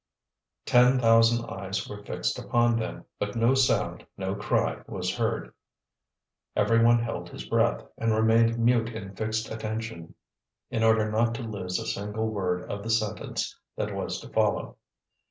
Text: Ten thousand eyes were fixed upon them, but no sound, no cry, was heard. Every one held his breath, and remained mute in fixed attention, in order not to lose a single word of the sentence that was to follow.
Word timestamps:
Ten 0.65 0.99
thousand 0.99 1.45
eyes 1.45 1.87
were 1.87 2.01
fixed 2.03 2.39
upon 2.39 2.75
them, 2.75 3.05
but 3.19 3.35
no 3.35 3.53
sound, 3.53 4.03
no 4.17 4.33
cry, 4.33 4.81
was 4.87 5.13
heard. 5.13 5.53
Every 6.55 6.83
one 6.83 6.97
held 6.97 7.29
his 7.29 7.45
breath, 7.45 7.83
and 7.99 8.11
remained 8.11 8.57
mute 8.57 8.89
in 8.89 9.15
fixed 9.15 9.51
attention, 9.51 10.15
in 10.71 10.81
order 10.83 11.11
not 11.11 11.35
to 11.35 11.43
lose 11.43 11.77
a 11.77 11.85
single 11.85 12.29
word 12.29 12.67
of 12.67 12.81
the 12.81 12.89
sentence 12.89 13.55
that 13.75 13.93
was 13.93 14.19
to 14.21 14.29
follow. 14.29 14.75